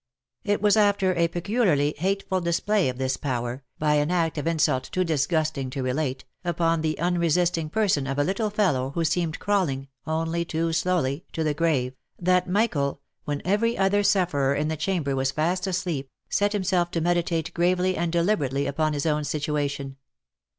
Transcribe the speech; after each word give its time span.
It 0.43 0.63
was 0.63 0.75
after 0.75 1.13
a 1.13 1.27
peculiarly 1.27 1.93
hateful 1.95 2.41
display 2.41 2.89
of 2.89 2.97
this 2.97 3.17
power, 3.17 3.61
by 3.77 3.97
an 3.97 4.09
act 4.09 4.39
of 4.39 4.47
insult 4.47 4.85
too 4.91 5.05
disgustiug 5.05 5.69
to 5.73 5.83
relate, 5.83 6.25
upon 6.43 6.81
the 6.81 6.97
unresisting 6.97 7.69
person 7.69 8.07
of 8.07 8.17
a 8.17 8.23
little 8.23 8.49
fellow 8.49 8.89
who 8.95 9.05
seemed 9.05 9.37
crawling 9.37 9.89
(only 10.07 10.43
too 10.43 10.73
slowly!) 10.73 11.23
to 11.33 11.43
the 11.43 11.53
grave, 11.53 11.93
that 12.19 12.49
Michael, 12.49 12.99
when 13.25 13.43
every 13.45 13.77
other 13.77 14.01
sufferer 14.01 14.55
in 14.55 14.69
the 14.69 14.75
chamber 14.75 15.15
was 15.15 15.29
fast 15.29 15.67
asleep, 15.67 16.09
set 16.31 16.51
himself 16.53 16.89
to 16.89 16.99
meditate 16.99 17.53
gravely 17.53 17.95
and 17.95 18.11
deliberately 18.11 18.65
upon 18.65 18.93
his 18.93 19.05
own 19.05 19.23
situation. 19.23 19.97